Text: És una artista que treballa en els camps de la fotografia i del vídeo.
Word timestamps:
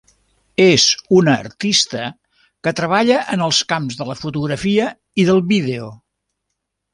És 0.63 0.83
una 1.17 1.35
artista 1.43 2.07
que 2.67 2.73
treballa 2.79 3.19
en 3.37 3.45
els 3.49 3.61
camps 3.75 3.99
de 4.01 4.09
la 4.13 4.17
fotografia 4.23 4.89
i 5.25 5.27
del 5.31 5.45
vídeo. 5.55 5.93